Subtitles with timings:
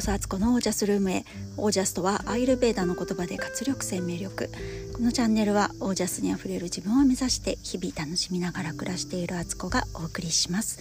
[0.00, 1.26] こそアツコのオージャスルームへ。
[1.58, 4.48] オージャスとはアイルベーダの言葉で活力生命力。
[4.94, 10.78] このチャンネルはオージャスにあふれる自分を目指して日々楽しみながら暮らしているアツコがお送りします。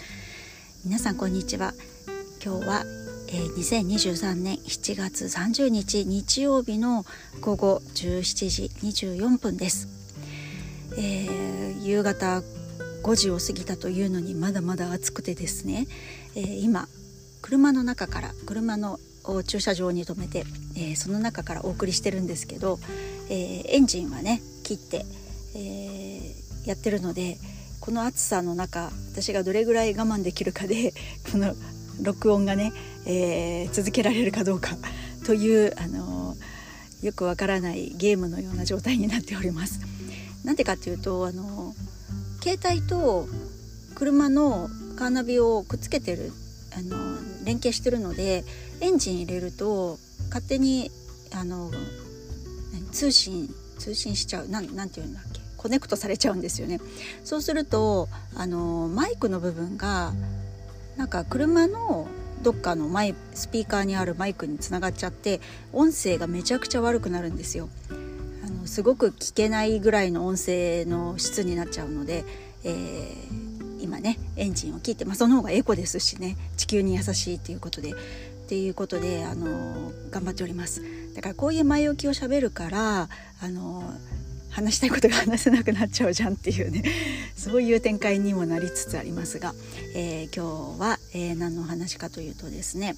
[0.86, 1.74] 皆さんこんにちは。
[2.42, 2.86] 今日は、
[3.28, 7.06] えー、2023年7月30日日曜日の
[7.42, 8.72] 午後17時
[9.04, 9.90] 24分です、
[10.98, 12.42] えー、夕方
[13.04, 15.88] 5時を過ぎたというのにまだまだ暑くてですね、
[16.38, 16.88] えー、今
[17.42, 22.80] 車の中から車のを駐車場に停めて、えー、その中からお送りしてるんですけど、
[23.30, 25.06] えー、エンジンはね切って、
[25.56, 27.38] えー、やってるので
[27.80, 30.94] この暑さの中私がどれぐらい我慢できるかで
[31.32, 31.56] この
[32.02, 32.72] 録音がね、
[33.06, 34.78] え続けられるかどうか
[35.26, 36.38] という、あの
[37.02, 39.82] よくわからないゲームのような状態になっております。
[40.46, 41.76] なんでかっていうと、あの
[42.42, 43.28] 携帯と
[43.96, 46.32] 車のカーナビをくっつけてる
[46.78, 48.46] あの連携してるので
[48.82, 49.98] エンジン入れると
[50.30, 50.92] 勝手に
[51.34, 51.72] あの
[52.92, 56.80] 通信通信しちゃうななんていうんだっけコネクトされちゃうんですよね。
[57.24, 60.14] そうするとあのマイクの部分が
[60.96, 62.08] なんか車の
[62.42, 65.42] どっかのマイスピーカーにあるマイクにつながっちゃって
[65.74, 67.68] 音声がめちゃくちゃ悪くなるんですよ。
[68.46, 72.24] あのすごく聞けないぐらいの音声の質になっちゃうので、
[72.64, 73.50] えー
[73.82, 76.38] 今ねエンジンを切って、まあ、その方がエコですしね。
[76.58, 77.94] 地球に優しいっていうことで。
[78.50, 80.82] っていうことであの頑張っております
[81.14, 83.08] だからこういう前置きをしゃべるから
[83.44, 83.84] あの
[84.50, 86.84] 話したいことが話せなくなっちゃうじゃんっていうね
[87.38, 89.54] そういう展開にもなりつつありますが、
[89.94, 92.96] えー、今日は、えー、何の話かというとですね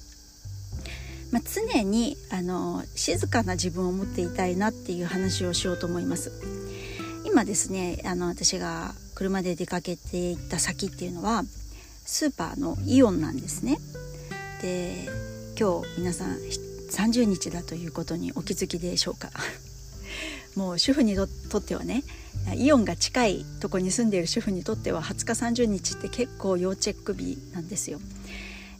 [1.32, 6.30] まあ、常にあの静かな自分を持っていたいなっていう話をしようと思います。
[7.24, 11.44] 今ですねあの私が車で出かけていった先っていうのは
[12.04, 13.78] スーパーのイオンなんですね。
[14.60, 15.31] で
[15.62, 19.30] 今日皆さん30日だということにお気づきでしょうか
[20.56, 22.02] もう主婦にとってはね
[22.56, 28.00] イオンが近いとこに住んでいる主婦にとっては20日30日って結構要チェック日なんですよ。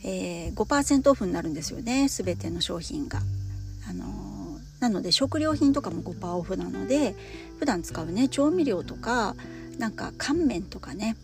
[0.03, 3.23] えー、5%オフになるんですよね全ての商品が。
[3.89, 4.33] あのー
[4.81, 7.15] なので食料品とかも5%オフなので
[7.61, 9.37] 普段使うね調味料とか
[9.79, 11.17] なんか乾麺とかね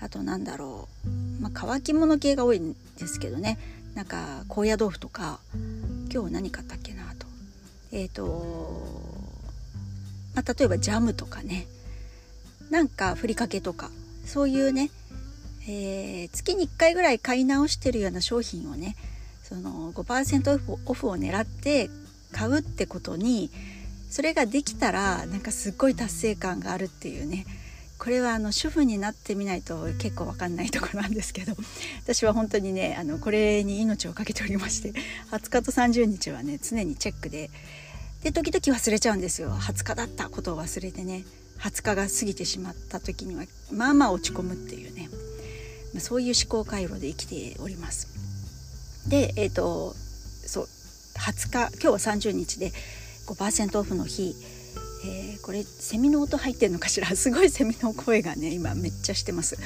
[0.00, 3.56] あとなんだろう、まあ、乾き物系が多いんですけどね
[3.94, 5.38] なんか高野豆腐とか
[6.12, 7.26] 今日何買ったっけなと。
[7.92, 9.02] えっ、ー、と、
[10.34, 11.66] まあ、例えばジャムとかね。
[12.70, 13.90] なんかふりかけとか。
[14.26, 14.90] そういうね、
[15.68, 18.96] えー、月に1回ぐらい買い直してるような商品をね
[19.42, 21.90] その5%オフを狙って
[22.32, 23.50] 買うってことに
[24.10, 27.46] それができたらなんかすっごい達成感があるっていうね。
[27.98, 31.54] これはあの主婦になってみないと結構わかんないところなんですけど
[32.02, 34.92] 私は本当にねあのこれに命を懸けておりまして
[35.30, 37.50] 20日と30日はね常にチェックで
[38.22, 41.24] で時々忘れちゃうんですよ20日だったことを忘れてね
[41.58, 45.08] 20日が過ぎてしまった時にはまあまあ落ち込むっていうね
[45.98, 48.08] そういう思考回路で生きております。
[49.08, 49.94] でえっ、ー、と
[50.46, 50.68] そう
[51.18, 52.72] 20日今日は30日で
[53.26, 54.34] 5%オフの日、
[55.04, 57.08] えー、これセミの音入ってるのかしら？
[57.14, 59.56] すごいセミの声がね今めっちゃしてます、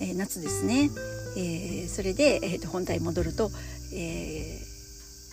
[0.00, 0.90] えー、夏ですね、
[1.36, 3.50] えー、それで、えー、と本題戻ると、
[3.92, 4.58] え、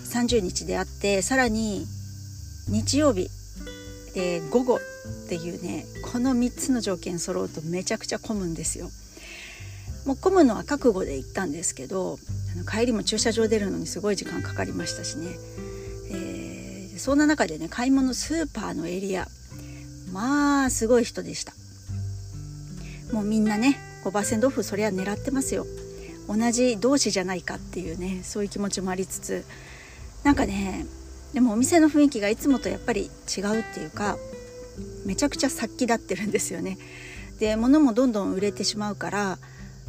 [0.04, 1.86] 30日であってさらに
[2.68, 3.30] 日曜日
[4.14, 4.80] で午後っ
[5.30, 8.90] ていうねこの3つの条件揃うとめちゃくちゃ混むんですよ。
[10.06, 12.18] もう混むのは覚悟で行ったんですけど
[12.54, 15.28] あの帰りも駐車場出るのにすごい時間かかりましたしね、
[16.12, 19.28] えー、そんな中でね買い物スーパーのエリア
[20.12, 21.54] まあすごい人でした。
[23.14, 25.66] もうみんなね5%オフそりゃ狙ってますよ。
[26.28, 29.46] 同じ同士じゃないかっていうねそういう気持ちもありつつ。
[30.24, 30.86] なんかね
[31.34, 34.18] でもお店の雰囲気がいつもとやっぱり違うっていうか
[35.06, 36.78] めちゃくちゃ殺気立ってるんですよね。
[37.40, 39.38] で物もどんどん売れてしまうから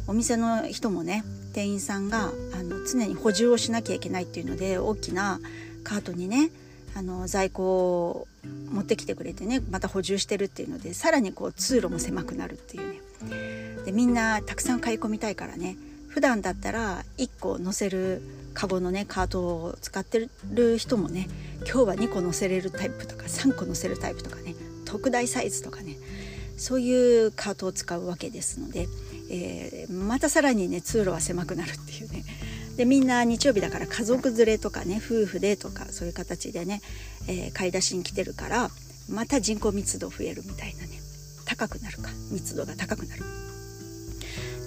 [0.07, 1.23] お店の人もね
[1.53, 5.39] 店員さんがあの常に補充をしなきゃいけないっていうので大きな
[5.83, 6.51] カートにね
[6.95, 8.27] あの在庫を
[8.71, 12.99] 持ってきてくれてねまた補充してるっていうのでさらにこう通路も狭くなるっていうね。
[13.85, 15.77] でみんなたくさん買い込みたいからね
[16.09, 18.21] 普段だったら1個乗せる
[18.53, 21.27] カゴのねカートを使ってる人もね
[21.59, 24.55] 今日は2個乗せれるタイプとか3個乗せるタイプとかね
[24.85, 25.97] 特大サイズとかね
[26.57, 28.87] そういうカートを使うわけですので
[29.29, 32.23] えー、またさらにね通路は狭くなるっていうね。
[32.79, 36.79] でみんな日曜日だから家族連れとかね夫婦でとかそういう形でね、
[37.27, 38.69] えー、買い出しに来てるから
[39.09, 40.91] また人口密度増えるみたいなね
[41.45, 43.21] 高くなるか密度が高くなる。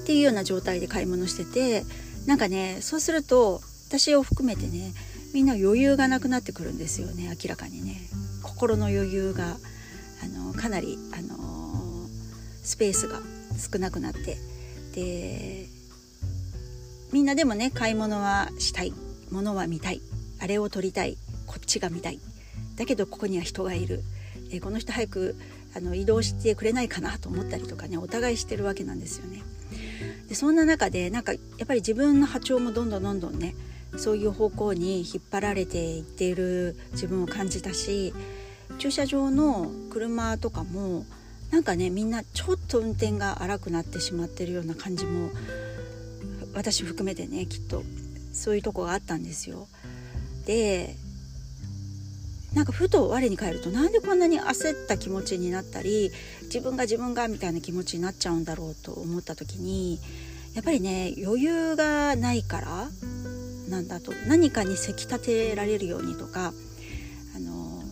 [0.03, 1.87] っていうような状態で買い物してて
[2.27, 4.93] なんかねそうすると私を含めてね
[5.33, 7.97] みんな余裕がなくなってくるんですよね明らかにね。
[8.43, 9.57] 心の余裕が
[10.23, 11.39] あのかなりあの
[12.63, 13.21] スペースが
[13.57, 14.37] 少なくなって。
[14.95, 15.82] で
[17.13, 18.93] みんなでもね買い物はしたい
[19.31, 20.01] 物は見たい
[20.41, 22.19] あれを撮りたいこっちが見たい
[22.77, 24.01] だけどここには人がいる、
[24.51, 25.37] えこの人早く
[25.77, 29.43] あの移動してくれないかなと思ったりとかねお互いしてるわけなんですよね。
[30.29, 33.55] でそんな中でなんかやっぱり自分の波長もどんどんどんどんね
[33.97, 38.15] そういう方向に引っ張られていっている自分を感じたし
[38.79, 41.05] 駐車場の車とかも
[41.51, 45.31] なんかねみんなちょっと運転が荒くなってしまってるような感じも
[46.55, 47.83] 私含めてねきっと
[48.33, 49.69] そういうとこがあったんですよ。
[50.47, 50.97] で
[52.55, 56.11] なんかふと我に返るとなんでこんなに焦った気持ちになったり
[56.45, 59.99] 自分が自分がみたいな気持ちになっちゃうんだろうと思った時に
[60.55, 62.89] やっぱりね余裕がないから
[63.71, 66.53] なんだと何かにせき立てられるようにとか
[67.35, 67.83] あの、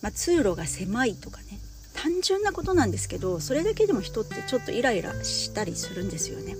[0.00, 1.58] まあ、通路が狭いとかね
[1.94, 6.56] 単純なことなんですけどそれだけでも人ってちょっとイライラしたりするんですよね。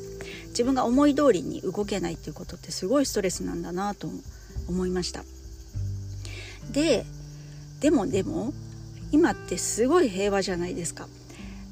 [0.53, 4.09] 自分が思い通りに動けないっていうことってすごいストレスなんだなと
[4.69, 5.25] 思いました。
[6.73, 7.05] で
[7.81, 8.53] でもでも
[9.11, 11.09] 今ってすごい平和じゃないですか。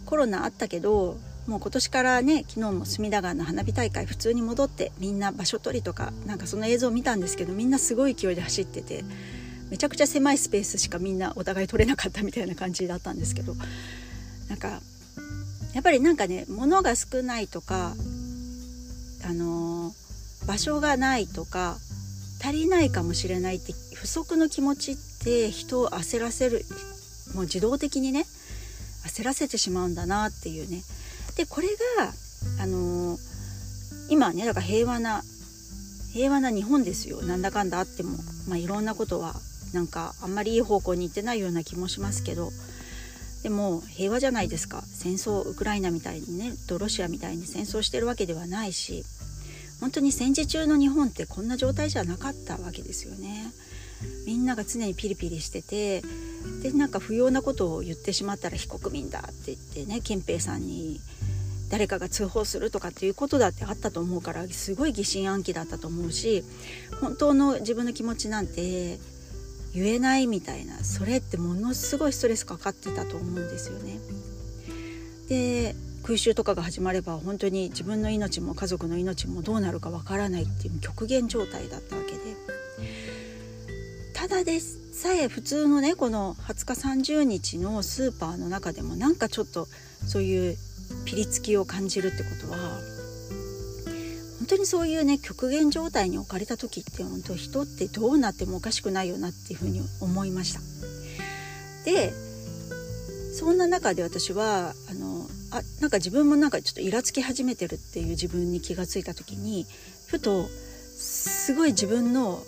[0.04, 9.04] コロナあったけどもう今年からね昨日も隅田川の花火大会普通に戻ってみんな場所取りとかなんかその映像を見たんですけどみんなすごい勢いで走ってて
[9.70, 13.54] めちゃくちゃ狭いスペースしかみんなお互い取れなかったみたいな感じだったんですけど
[14.48, 14.80] なんか
[15.72, 17.94] やっぱりなんかね物が少ないとか
[19.24, 19.92] あの
[20.46, 21.76] 場所がないとか
[22.42, 26.64] 足りないかもしれないって不足の気持ちって人を焦らせる
[27.34, 28.24] もう自動的にね
[29.06, 30.82] 焦らせてしまうんだなっていうね。
[31.36, 31.68] でこれ
[31.98, 32.12] が
[32.62, 33.16] あの
[34.08, 35.22] 今ねだから平和な
[36.12, 37.22] 平和な日本ですよ。
[37.22, 38.18] なんだかんだあっても、
[38.48, 39.34] まあ、いろんなことは
[39.72, 42.50] なんかあんまりいい方向に行ってないような気もしますけど。
[43.42, 49.04] でも平和じゃないですか戦争ウクライナみたいにねとロシアみたいに戦争してるわけではないし
[49.80, 53.50] 本当に戦時中の日本ってこんな状態じゃなかったわけですよね。
[54.26, 56.02] みんなが常にピリピリしてて
[56.62, 61.00] でなんか不要なことを言ってしまったら非国民だって言ってね憲兵さんに
[61.70, 66.44] 誰かが通報するとかっていうことだってあったと思うからすごい疑心暗鬼だったと思うし
[67.00, 68.98] 本当の自分の気持ちなんて
[69.74, 73.98] 言えないみたいなそれってものすごいストレスかかってたと思うんですよね。
[75.28, 82.18] で空襲とかが始まれば本当に自分の命も家族の命もどうなるかわからないっていう極限状態だったわけで
[84.14, 89.68] ただでさえ普通のねこの20日30日のスーパーの中でもなんかちょっと
[90.06, 90.56] そういう
[91.04, 92.58] ピリつきを感じるってことは
[94.50, 100.60] 当にそういうね極限状態に置かれた時って本当人ってどうなってもおかしくないよなっていうふうに思いました。
[101.84, 102.12] で
[103.32, 109.66] そんな中で私はあのあなんか自分もなんかちょっとイラつき始めてるっていう自分に気がついた時に
[110.08, 112.42] ふとすごい自分の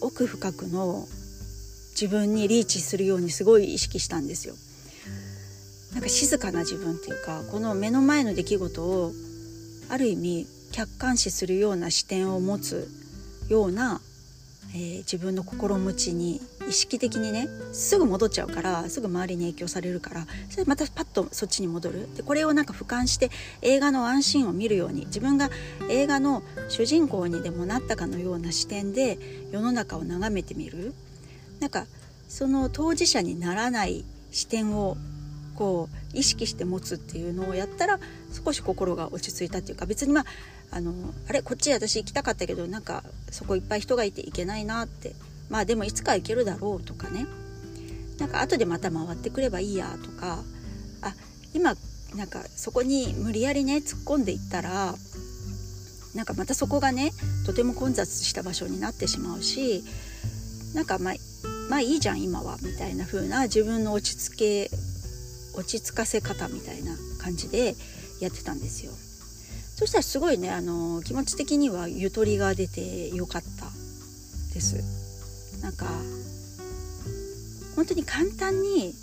[0.00, 1.06] 奥深くの
[1.90, 4.54] 自分にリーチするようにすごい意識したんですよ。
[5.92, 9.12] なんか静かな自分っていうかこの目の前の出来事を
[9.90, 12.88] ある意味客観視するような視点を持つ
[13.48, 14.00] ような
[14.74, 22.08] えー、自分の心持ちに意識的にねすぐ戻っちゃうからすぐ周りに影響されるからそれまたパッとそっちに戻る。
[22.16, 25.50] でこれをなんか俯瞰して映画の安心を見るように自分が
[25.90, 29.18] 映画の主人公にでもなったかのような視点で
[29.50, 30.94] 世の中を眺めてみる。
[31.60, 31.86] なんか
[32.28, 34.96] その当事者にならない視点を
[35.54, 38.00] こう意識して持つっていうのをやったら
[38.44, 40.24] 少し心が落ち着いたっていうか別にまあ
[40.72, 40.92] あの
[41.28, 45.14] あれこっち私行きたかったけどなんかそこいっぱい人がいて行けないなって。
[45.52, 47.26] まあでもいつか行けるだろうとかね。
[48.18, 50.42] なんか後でまた回ってくればいいやとか。
[51.02, 51.14] あ
[51.52, 51.74] 今
[52.16, 54.94] なんかそこに無理やりね突っ込んでいったら
[56.14, 57.12] なんかまたそこがね
[57.44, 59.82] とても混雑した場所になってしまうし
[60.74, 61.14] なんかまあ
[61.68, 64.70] まあいいじゃん今はみたいな風な自分の落ち着け
[65.54, 67.74] 落ち着かせ方みたいな感じで
[68.20, 68.92] やってたんですよ。
[69.82, 73.66] そしたらすごいねあの気持ち的にはゆとりが出てよかった
[74.54, 75.60] です。
[75.60, 75.86] なんか
[77.74, 78.94] 本当に簡単に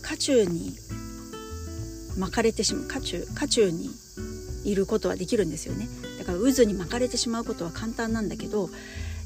[0.00, 0.74] 渦中に
[2.16, 3.90] 巻かれてしまう渦中渦中に
[4.64, 5.86] いることはできるんですよね。
[6.18, 8.70] だから渦に巻かれてしまうことは簡単なんだけど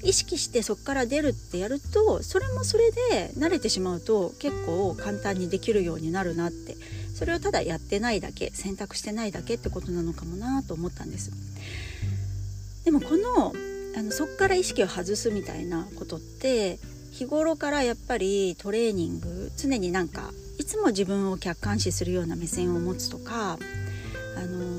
[0.04, 6.76] 意識してそこから出るってやるとそれもそれで慣れてしまうと結構簡単にできるようになるなって。
[7.22, 11.30] それをただやってないだけ選択してないだけってことなのかもなと思ったんです。
[12.84, 13.52] でもこの
[13.96, 16.80] あのそこから意識を外すみたいなことって
[17.12, 23.52] 日頃からやっぱりトレーニング常になんかいつも自分を客観視するような目線を持つとか
[24.36, 24.71] あの、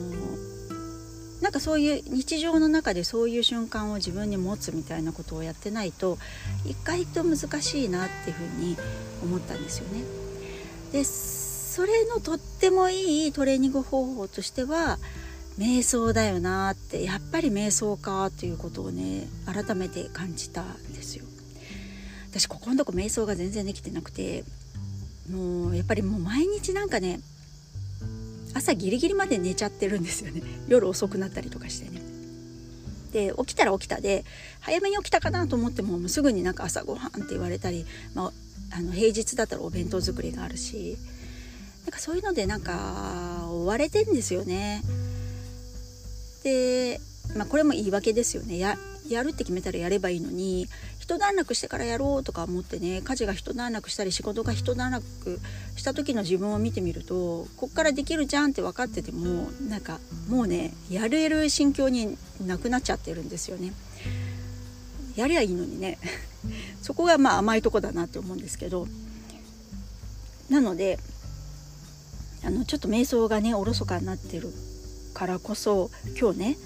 [1.43, 6.17] なんかそういう日常の中でそういう瞬間を自分に持つみたいなことをやってないと
[6.65, 8.77] 意外と難しいなっていうふうに
[9.21, 10.05] 思ったんですよね。
[10.93, 14.99] でそれのとってもいいトレーニング方法としては
[15.59, 21.25] 瞑想だよなってやっぱり瞑想かっていうことをね改めて感じたんですよ。
[22.29, 24.45] 私ここのとこ瞑想が全然できてなくて
[25.29, 27.19] もうやっぱりもう毎日なんかね
[28.63, 32.01] 朝ギリギリまで寝ちゃってるんですよね 夜遅くなったりとかしてね。
[33.11, 34.25] で起きたら起きたで
[34.59, 38.33] 早めに起きたかなと思ってももうすぐになんか朝ごはんって言われたり、ま
[38.71, 40.97] あ、あの平日だったらお弁当作りがあるし
[41.85, 44.81] なんかそういうのでなんか追われてんですよね。
[46.43, 46.99] で、
[47.35, 48.77] まあ、これも言い訳ですよねや
[49.07, 50.67] やるって決めたらやればいいのに
[51.03, 55.03] 一段落してからやろうとか思ってね家事が一段落したり仕事が一段落
[55.75, 63.73] した時の自分を見てみるとこっからできるじゃんって分かっててもなんかもうねやれる心境になくなっちゃってるんですよね。
[65.15, 65.99] やりゃいいのにね
[66.81, 68.87] そこがまあ甘いとこだなって思うんですけど
[70.49, 70.99] なので
[72.43, 74.51] あのちょっと瞑想がねおろそかになってる
[75.13, 76.57] からこそ今日ね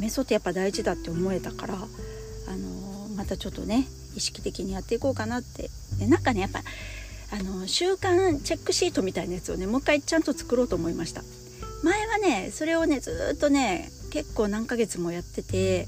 [0.00, 1.88] 瞑想ってやっぱ大事だって思えたから、あの、
[3.16, 3.86] またちょっとね
[4.16, 5.70] 意識的にやっていこうかなって。
[5.98, 6.62] でなんかねやっぱ
[7.32, 11.22] あの習慣チェックシートみたいなやつをねもう一回ちゃんと作ろうと思いました。
[11.82, 15.86] 前はねそれをねずっとね結構何ヶ月もやってて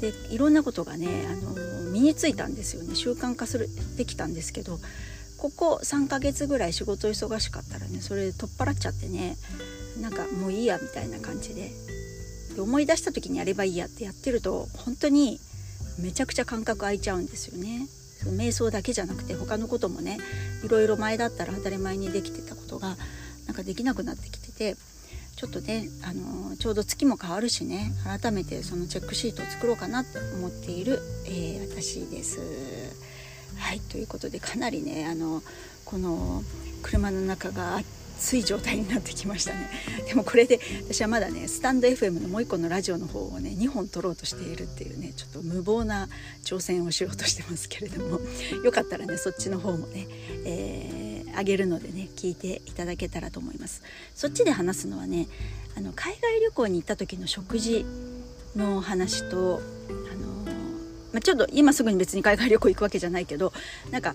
[0.00, 2.94] でいろんなことがね、あの身についたんですよね。
[2.94, 4.78] 習慣化するできたんですけど
[5.36, 9.36] ここ3ヶ月ぐらい仕事忙しかったらねそれ取っ払っちゃってね
[10.00, 11.70] なんかもういいやみたいな感じで。
[12.54, 15.38] で思い出した時にやればいいやってやってると本当に
[16.00, 17.86] めちゃくちゃ感覚空いちゃうんですよね。
[18.22, 20.18] その瞑想だけじゃなくて他のこともね
[20.62, 22.96] いろいろ前だったら当たり前にできてたことが
[23.46, 24.76] なんかできなくなってきてて
[25.36, 32.40] ちょっとね、あの、ちょうど月も変わるしね改めてそのチェックシートを作ろうかなって思っている、えー、私です。
[33.58, 35.42] はいということでかなりねあの
[35.84, 36.42] この
[36.82, 39.70] 車の中があって暑い状態になってきましたね。
[40.06, 46.08] でもこれで私はまだねスタンド FM のもう一個のラジオの方をね2本撮ろうとしているっていうねちょっと無謀な
[46.44, 48.20] 挑戦をしようとしてますけれども
[48.62, 50.06] よかったらねそっちの方もね、
[50.44, 53.82] えー、あげるのでね聞いていただけたらと思います。
[54.14, 55.26] そっちで話すのはね
[55.76, 57.86] あの海外旅行に行った時の食事
[58.54, 60.30] の話とあの
[61.12, 63.52] まあ、ちょっと今すぐに別に海外旅行行くわけじゃないけど
[63.90, 64.14] なんか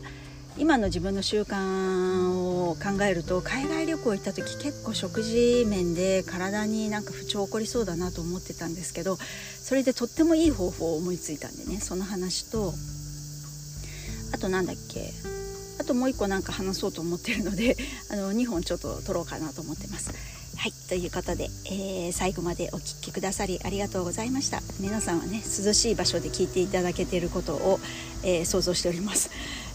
[0.58, 12.74] 今の自分の習慣を考えると海外旅行行った時結構食事面で体になんか不調起こりそうだなと思ってたんですけどそれでとってもいい方法を思いついたんでねその話と
[14.34, 15.12] あと何だっけ
[15.82, 17.76] あともう一個なんか話そうと思ってるので
[18.12, 20.35] あの2本ちょっと撮ろうかなと思ってます。
[20.58, 24.62] はいということで、えー、最後までお聴きくださりありがとうございました。
[24.80, 27.80] 皆さんはね涼しい場所で聞いていただけていることを、
[28.24, 29.30] えー、想像しております。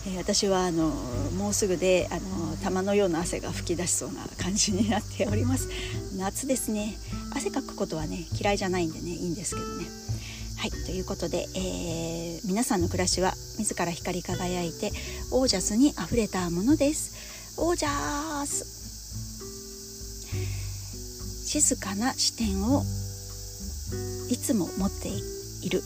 [0.07, 0.89] えー、私はあの
[1.37, 5.69] もうすぐであの玉のような汗が噴き出しそうな感じになっております。
[6.17, 6.97] 夏ですね。
[7.35, 9.85] 汗かくことはね嫌いじゃないんでねいいんですけどね。
[10.57, 14.91] はいということで、えー、皆さんの暮らしは自ら光り輝いて
[15.31, 17.57] オージャスにあふれたものです。
[17.59, 18.80] オージャス。
[21.53, 22.85] 静かな視点を
[24.31, 25.83] いつも持っている。